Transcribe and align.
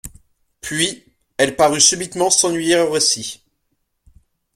Puis, 0.61 1.03
elle 1.37 1.55
parut 1.55 1.79
subitement 1.79 2.31
s'ennuyer 2.31 2.79
au 2.79 2.89
récit. 2.89 3.43